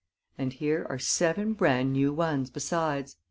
[0.35, 3.17] "And here are seven brand new ones besides.